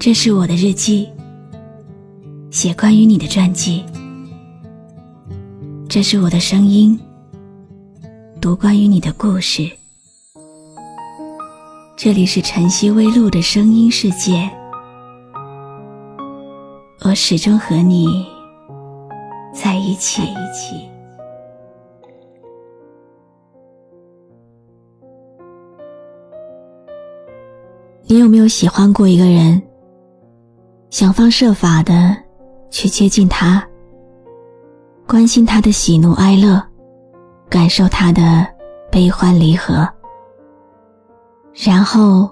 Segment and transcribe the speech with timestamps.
[0.00, 1.08] 这是我的日记，
[2.52, 3.84] 写关于你的传记。
[5.88, 6.96] 这是我的声音，
[8.40, 9.68] 读关于你的故事。
[11.96, 14.48] 这里是晨曦微露的声音世界，
[17.04, 18.24] 我始终和你
[19.52, 20.22] 在一起。
[28.04, 29.60] 你有没有喜欢过一个人？
[30.90, 32.16] 想方设法的
[32.70, 33.62] 去接近他，
[35.06, 36.62] 关心他的喜怒哀乐，
[37.50, 38.46] 感受他的
[38.90, 39.86] 悲欢离合，
[41.54, 42.28] 然后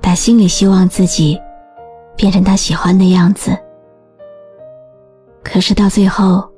[0.00, 1.36] 打心里希望自己
[2.16, 3.50] 变成他喜欢的样子。
[5.42, 6.48] 可是到最后，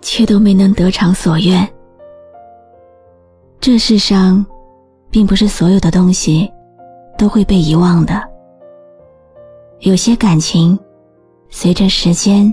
[0.00, 1.68] 却都没能得偿所愿。
[3.58, 4.44] 这世上，
[5.10, 6.48] 并不是所有的东西
[7.18, 8.33] 都会被遗忘的。
[9.80, 10.78] 有些感情，
[11.50, 12.52] 随着时间，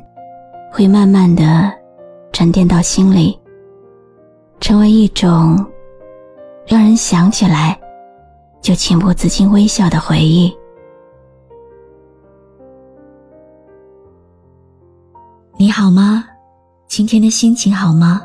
[0.72, 1.72] 会慢慢的
[2.34, 3.40] 沉淀到心里，
[4.60, 5.66] 成为一种
[6.66, 7.80] 让人想起来
[8.60, 10.54] 就情不自禁微笑的回忆。
[15.56, 16.26] 你好吗？
[16.88, 18.22] 今天的心情好吗？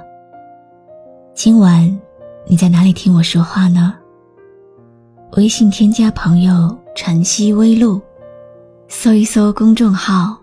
[1.33, 2.01] 今晚
[2.47, 3.95] 你在哪里听我说话呢？
[5.37, 8.01] 微信添加朋友晨曦微露。
[8.89, 10.37] 搜一搜公众号，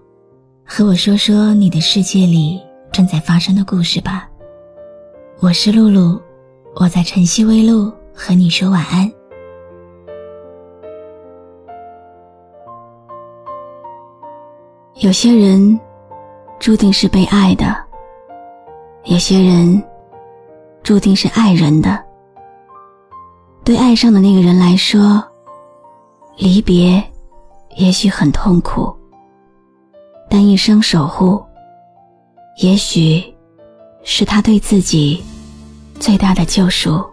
[0.65, 4.27] 和我说说你的世界里正在发生的故事吧。
[5.39, 6.21] 我是露露，
[6.75, 9.09] 我在晨曦微露和你说晚安。
[14.95, 15.79] 有些人
[16.59, 17.73] 注定是被爱的，
[19.05, 19.81] 有些人
[20.83, 22.03] 注定是爱人的。
[23.63, 25.23] 对爱上的那个人来说，
[26.35, 27.01] 离别。
[27.75, 28.93] 也许很痛苦，
[30.29, 31.43] 但一生守护，
[32.61, 33.23] 也许
[34.03, 35.23] 是他对自己
[35.99, 37.03] 最大的救赎。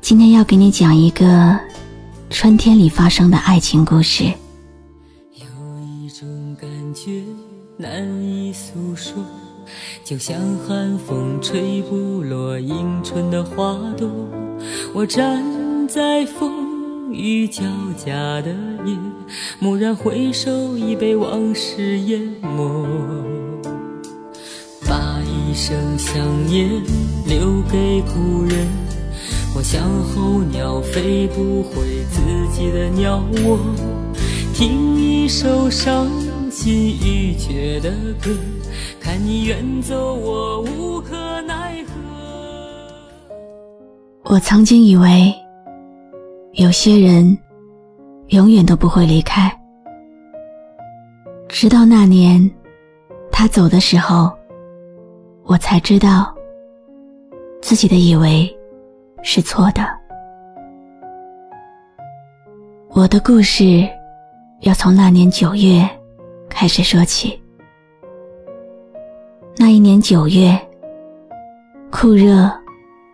[0.00, 1.58] 今天要给你讲一个
[2.28, 4.24] 春天里发生的爱情故事。
[5.34, 5.46] 有
[5.80, 7.22] 一种感觉
[7.76, 9.14] 难以诉说，
[10.04, 10.36] 就像
[10.66, 14.08] 寒风吹不落迎春的花朵。
[14.92, 15.42] 我站
[15.88, 16.69] 在风。
[17.12, 17.62] 雨交
[17.96, 18.50] 加的
[18.84, 18.96] 夜，
[19.60, 22.86] 蓦然回首，已被往事淹没。
[24.86, 26.16] 把一生想
[26.46, 26.68] 念
[27.26, 28.66] 留给故人，
[29.54, 32.20] 我像候鸟飞不回自
[32.52, 33.58] 己的鸟窝，
[34.54, 36.08] 听一首伤
[36.50, 37.90] 心欲绝的
[38.22, 38.30] 歌，
[39.00, 41.92] 看你远走，我无可奈何。
[44.24, 45.34] 我曾经以为。
[46.54, 47.38] 有些人
[48.28, 49.50] 永远都不会离开，
[51.48, 52.50] 直到那年
[53.30, 54.32] 他走的时候，
[55.44, 56.34] 我才知道
[57.62, 58.52] 自己的以为
[59.22, 59.88] 是错的。
[62.88, 63.88] 我的故事
[64.62, 65.88] 要从那年九月
[66.48, 67.40] 开始说起。
[69.56, 70.58] 那一年九月，
[71.92, 72.50] 酷热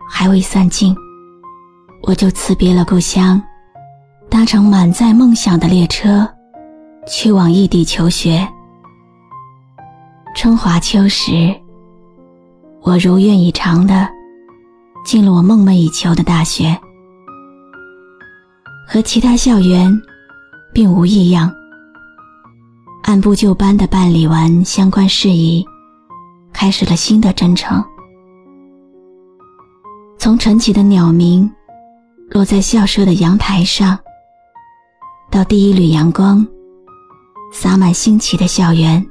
[0.09, 0.95] 还未散尽。
[2.07, 3.41] 我就辞别了故乡，
[4.29, 6.25] 搭乘满载梦想的列车，
[7.05, 8.47] 去往异地求学。
[10.33, 11.53] 春华秋实，
[12.81, 14.07] 我如愿以偿的
[15.03, 16.79] 进了我梦寐以求的大学，
[18.87, 19.93] 和其他校园
[20.73, 21.53] 并无异样。
[23.03, 25.65] 按部就班的办理完相关事宜，
[26.53, 27.83] 开始了新的征程。
[30.17, 31.51] 从晨起的鸟鸣。
[32.29, 33.97] 落在校舍的阳台上，
[35.31, 36.45] 到第一缕阳光
[37.51, 39.03] 洒满新奇的校园，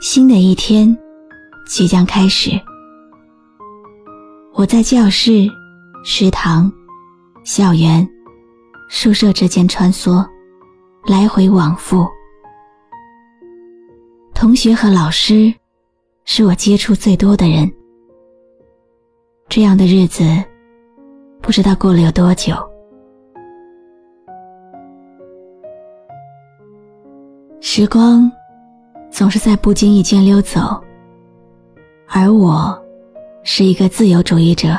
[0.00, 0.96] 新的一天
[1.66, 2.50] 即将开始。
[4.54, 5.48] 我在教室、
[6.04, 6.72] 食堂、
[7.44, 8.08] 校园、
[8.88, 10.24] 宿舍之间穿梭，
[11.06, 12.08] 来回往复。
[14.32, 15.52] 同学和老师
[16.24, 17.70] 是我接触最多的人。
[19.48, 20.24] 这样的日子。
[21.42, 22.54] 不知道过了有多久，
[27.60, 28.30] 时光
[29.10, 30.80] 总是在不经意间溜走，
[32.08, 32.80] 而我
[33.42, 34.78] 是一个自由主义者，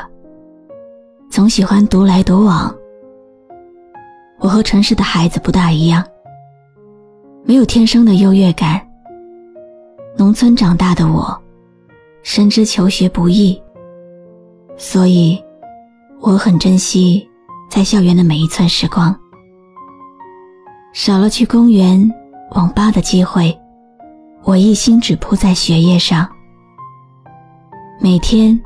[1.30, 2.74] 总喜欢独来独往。
[4.38, 6.02] 我和城市的孩子不大一样，
[7.44, 8.80] 没有天生的优越感。
[10.16, 11.38] 农村长大的我，
[12.22, 13.60] 深知求学不易，
[14.76, 15.42] 所以。
[16.22, 17.28] 我很珍惜
[17.68, 19.12] 在校园的每一寸时光，
[20.92, 22.08] 少了去公园、
[22.52, 23.58] 网吧的机会，
[24.44, 26.28] 我一心只扑在学业上。
[28.00, 28.58] 每天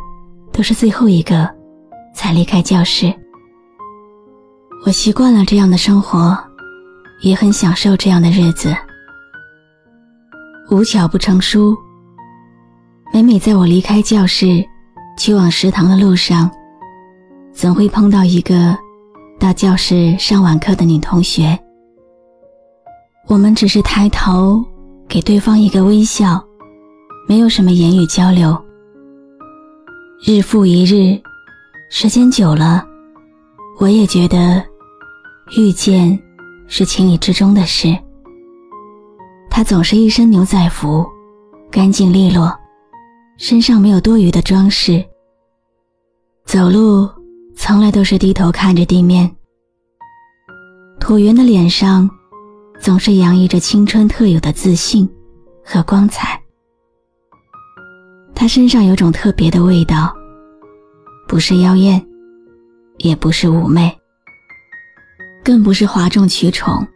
[0.52, 1.48] 都是最后一个
[2.14, 3.10] 才离开教室。
[4.84, 6.36] 我习惯了这样的生活，
[7.22, 8.76] 也很享受这样的日子。
[10.70, 11.74] 无巧不成书，
[13.14, 14.62] 每每在我离开教室
[15.16, 16.50] 去往食堂的路上，
[17.56, 18.76] 总会碰到一个
[19.40, 21.58] 到教室上晚课的女同学。
[23.28, 24.62] 我们只是抬头
[25.08, 26.38] 给对方一个微笑，
[27.26, 28.54] 没有什么言语交流。
[30.22, 31.18] 日复一日，
[31.88, 32.84] 时间久了，
[33.80, 34.62] 我也觉得。
[35.56, 36.18] 遇见
[36.66, 37.96] 是情理之中的事。
[39.48, 41.06] 他总是一身牛仔服，
[41.70, 42.52] 干净利落，
[43.38, 45.02] 身上没有多余的装饰。
[46.44, 47.08] 走路
[47.56, 49.28] 从来都是低头看着地面。
[51.00, 52.08] 椭圆的脸上
[52.80, 55.08] 总是洋溢着青春特有的自信
[55.64, 56.40] 和光彩。
[58.34, 60.14] 他身上有种特别的味道，
[61.26, 62.04] 不是妖艳，
[62.98, 63.90] 也不是妩媚。
[65.42, 66.86] 更不是哗众取宠，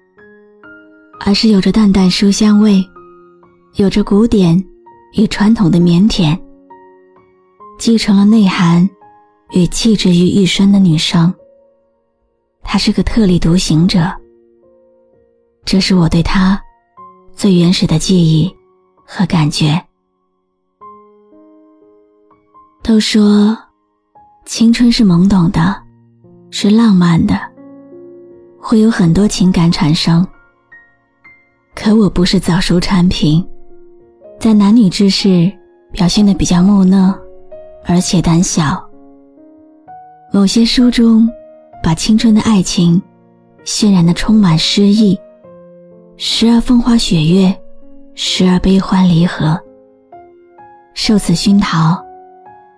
[1.25, 2.85] 而是有着淡淡书香味，
[3.77, 4.63] 有着古典
[5.17, 6.39] 与传统的腼腆，
[7.79, 8.89] 继承了内涵
[9.53, 11.33] 与气质于一身的女生。
[12.63, 14.11] 她是个特立独行者，
[15.65, 16.61] 这是我对她
[17.33, 18.55] 最原始的记忆
[19.05, 19.83] 和感觉。
[22.83, 23.57] 都说
[24.47, 25.77] 青春是懵懂的，
[26.51, 27.39] 是浪漫的。
[28.59, 30.27] 会有很多情感产生，
[31.75, 33.47] 可我不是早熟产品，
[34.39, 35.51] 在男女之事
[35.93, 37.19] 表现的比较木讷，
[37.87, 38.90] 而且胆小。
[40.33, 41.29] 某些书中，
[41.83, 43.03] 把青春的爱情
[43.65, 45.19] 渲染的充满诗意，
[46.17, 47.53] 时而风花雪月，
[48.15, 49.61] 时而悲欢离合。
[50.95, 52.01] 受此熏陶，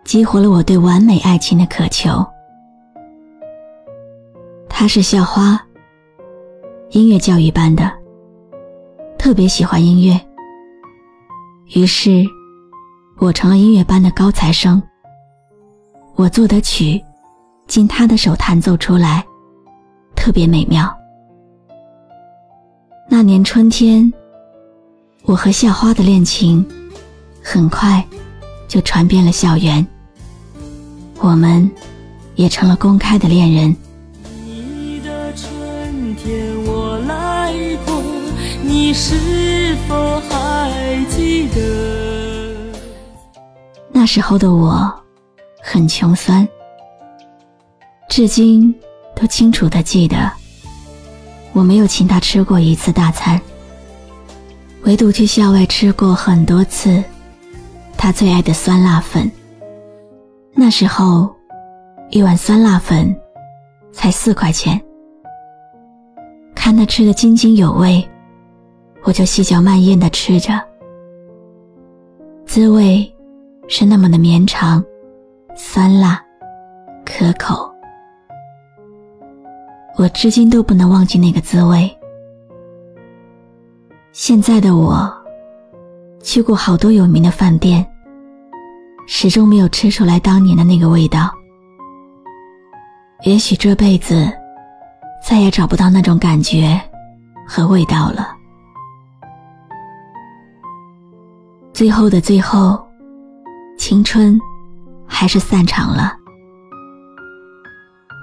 [0.03, 2.25] 激活了我对完美爱情的渴求。
[4.67, 5.61] 他是校花。
[6.93, 7.91] 音乐教育班的，
[9.19, 10.19] 特别喜欢音乐。
[11.75, 12.25] 于是，
[13.19, 14.83] 我成了音乐班的高材生。
[16.17, 17.03] 我做的曲，
[17.73, 19.25] 经他的手弹奏出来，
[20.15, 20.95] 特别美妙。
[23.09, 24.13] 那年春天，
[25.23, 26.63] 我和校花的恋情，
[27.43, 28.07] 很快
[28.69, 29.87] 就传遍了校园。
[31.19, 31.71] 我们，
[32.35, 33.75] 也成了公开的恋人。
[34.45, 37.55] 你的春天我来
[37.87, 38.03] 过，
[38.63, 42.71] 你是否还记得？
[43.91, 44.95] 那时候的我，
[45.63, 46.47] 很穷酸，
[48.13, 48.75] 至今
[49.17, 50.31] 都清楚的记得，
[51.55, 53.41] 我没有请他吃过一次大餐，
[54.83, 57.03] 唯独去校外吃过很多次
[57.97, 59.33] 他最爱的酸辣粉。
[60.53, 61.35] 那时候，
[62.11, 63.17] 一碗酸辣粉
[63.95, 64.79] 才四块钱，
[66.55, 68.07] 看他吃的津津有味。
[69.05, 70.53] 我就细嚼慢咽的吃着，
[72.45, 73.11] 滋味
[73.69, 74.85] 是那么的绵长、
[75.57, 76.23] 酸辣、
[77.07, 77.72] 可口。
[80.03, 81.89] 我至今都不能忘记那个滋味。
[84.11, 85.09] 现在的我，
[86.21, 87.87] 去过好多有名的饭店，
[89.07, 91.33] 始终没有吃出来当年的那个味道。
[93.23, 94.29] 也许这辈子
[95.25, 96.81] 再也找不到那种感觉
[97.47, 98.37] 和味道了。
[101.73, 102.85] 最后的最后，
[103.79, 104.37] 青春
[105.07, 106.17] 还是散场了。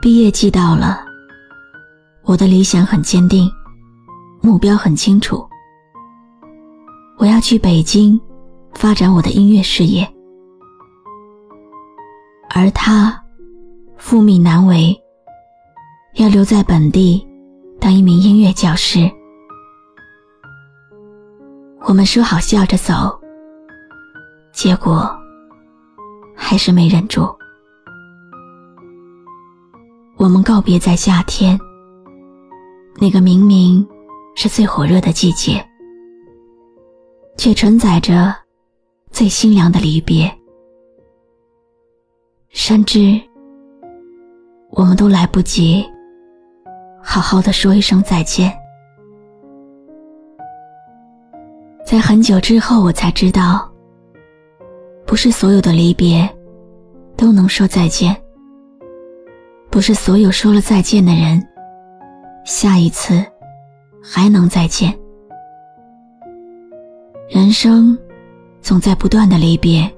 [0.01, 1.05] 毕业季到了，
[2.29, 3.51] 我的理想很坚定，
[4.39, 5.43] 目标很清楚。
[7.17, 8.21] 我要去北京
[8.75, 10.07] 发展我的音乐事业，
[12.53, 13.19] 而他
[13.97, 14.95] 父命难违，
[16.17, 17.27] 要留在本地
[17.79, 19.09] 当一名音乐教师。
[21.87, 23.19] 我们说好笑着走。
[24.51, 25.09] 结果，
[26.35, 27.27] 还是没忍住。
[30.17, 31.59] 我们告别在夏天，
[33.01, 33.87] 那个明明
[34.35, 35.65] 是最火热的季节，
[37.37, 38.35] 却承载着
[39.09, 40.29] 最心凉的离别。
[42.49, 43.19] 甚至，
[44.71, 45.85] 我们都来不及
[47.01, 48.51] 好好的说一声再见。
[51.85, 53.65] 在很久之后，我才知道。
[55.05, 56.29] 不是所有的离别
[57.17, 58.15] 都能说再见，
[59.71, 61.43] 不是所有说了再见的人，
[62.45, 63.23] 下一次
[64.03, 64.97] 还能再见。
[67.29, 67.97] 人生
[68.61, 69.89] 总在不断的离别，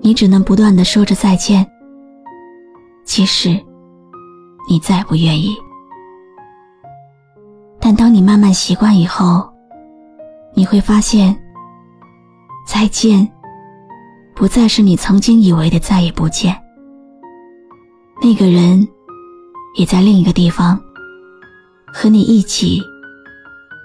[0.00, 1.66] 你只能不断的说着再见，
[3.04, 3.50] 即使
[4.68, 5.54] 你再不愿意。
[7.78, 9.46] 但当你慢慢习惯以后，
[10.54, 11.38] 你会发现，
[12.66, 13.30] 再见
[14.34, 16.56] 不再是你曾经以为的再也不见。
[18.22, 18.88] 那个人
[19.74, 20.80] 也在另一个地方，
[21.92, 22.80] 和你一起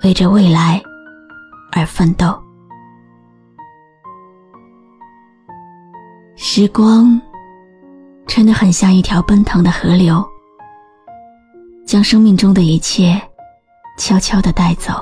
[0.03, 0.81] 为着未来
[1.71, 2.39] 而奋斗。
[6.35, 7.19] 时光
[8.27, 10.23] 真的很像一条奔腾的河流，
[11.85, 13.19] 将生命中的一切
[13.97, 14.93] 悄悄地带走，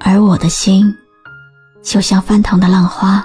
[0.00, 0.90] 而我的心
[1.82, 3.24] 就像翻腾的浪花，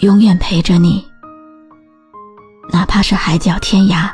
[0.00, 1.11] 永远陪着你。
[2.70, 4.10] 哪怕是海角天涯，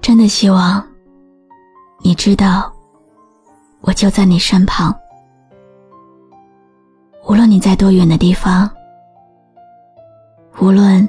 [0.00, 0.84] 真的希望
[2.00, 2.72] 你知道，
[3.80, 4.94] 我就在你身旁。
[7.26, 8.70] 无论你在多远的地方，
[10.60, 11.06] 无论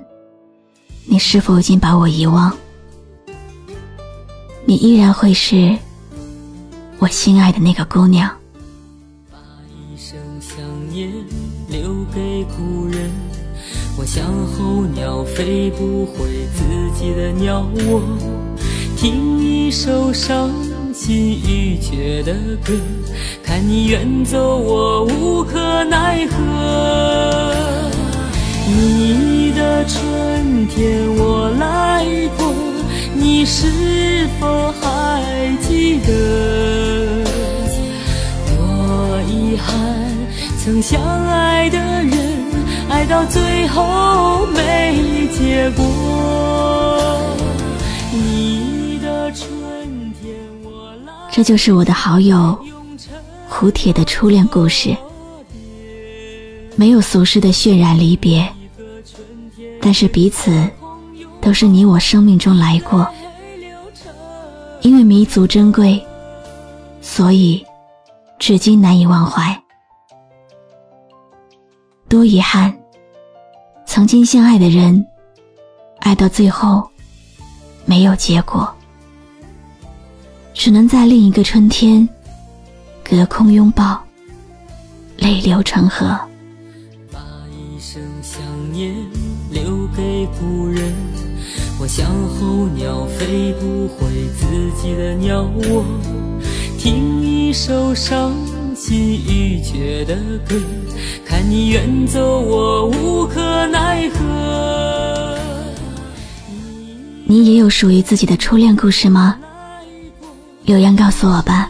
[1.06, 2.52] 你是否已经把我遗忘，
[4.66, 5.78] 你依然会是
[6.98, 8.30] 我心爱的那个姑娘。
[9.32, 9.38] 把
[9.70, 10.58] 一生想
[10.90, 11.12] 念
[11.70, 12.79] 留给孤。
[14.12, 16.26] 像候鸟飞不回
[16.56, 16.64] 自
[16.98, 18.02] 己的鸟窝，
[18.98, 20.50] 听一首伤
[20.92, 22.34] 心欲绝的
[22.66, 22.74] 歌，
[23.44, 27.54] 看你远走我无可奈何。
[28.66, 32.04] 你的春天我来
[32.36, 32.52] 过，
[33.14, 37.24] 你是否还记得？
[38.48, 39.78] 多遗憾，
[40.58, 42.29] 曾相爱的人。
[42.90, 45.86] 爱到最后没结果。
[51.32, 52.58] 这就是我的好友
[53.48, 54.96] 胡铁的初恋故事，
[56.76, 58.46] 没有俗世的渲染离别，
[59.82, 60.68] 但是彼此
[61.40, 63.08] 都是你我生命中来过，
[64.82, 66.04] 因为弥足珍贵，
[67.02, 67.64] 所以
[68.38, 69.58] 至今难以忘怀。
[72.10, 72.79] 多遗憾。
[73.90, 75.04] 曾经相爱的人，
[76.02, 76.88] 爱到最后
[77.86, 78.72] 没有结果，
[80.54, 82.08] 只能在另一个春天
[83.04, 84.00] 隔空拥抱，
[85.18, 86.06] 泪流成河。
[87.12, 87.20] 把
[87.50, 88.40] 一生想
[88.72, 88.94] 念
[89.50, 90.94] 留给故人，
[91.82, 92.06] 我像
[92.36, 94.06] 候鸟飞不回
[94.38, 94.46] 自
[94.80, 95.84] 己的鸟窝，
[96.78, 98.36] 听一首伤
[98.76, 100.16] 心欲绝的
[100.48, 100.56] 歌。
[101.26, 103.40] 看你远走，我无可
[107.60, 109.38] 有属于自己的初恋故事吗？
[110.64, 111.70] 留言告诉我吧。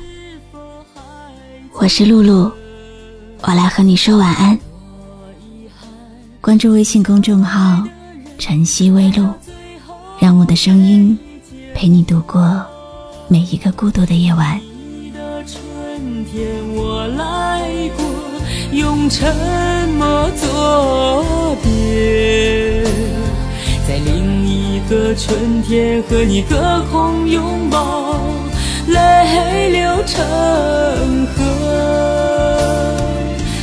[1.74, 2.52] 我是露露，
[3.42, 4.58] 我来和你说晚安。
[6.40, 7.84] 关注微信公众号
[8.38, 9.28] “晨曦微露”，
[10.22, 11.18] 让我的声音
[11.74, 12.64] 陪你度过
[13.28, 14.62] 每一个孤独的夜晚。
[18.72, 22.29] 用沉默作别，
[23.90, 28.20] 在另一个春天和你隔空拥抱，
[28.86, 31.44] 泪流成河。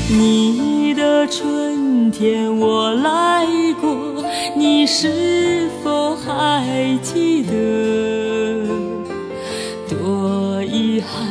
[0.09, 3.47] 你的春天我来
[3.81, 4.25] 过，
[4.57, 7.53] 你是否还记得？
[9.89, 11.25] 多遗憾，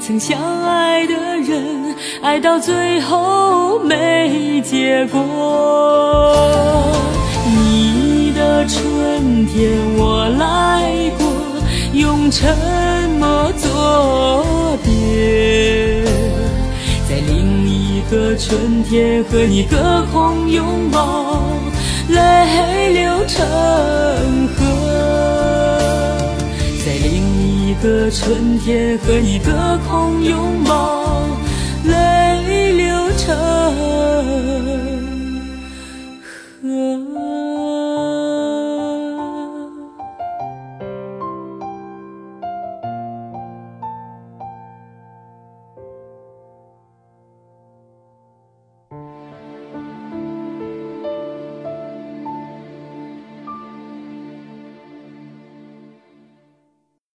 [0.00, 1.94] 曾相爱的人。
[2.20, 6.34] 爱到最后没结果，
[8.58, 11.32] 的春天我来过，
[11.92, 12.52] 用沉
[13.10, 16.02] 默作别，
[17.08, 21.44] 在另一个春天和你隔空拥抱，
[22.08, 23.46] 泪流成
[24.56, 24.64] 河，
[26.84, 27.12] 在另
[27.46, 29.52] 一个春天和你隔
[29.88, 30.97] 空拥抱。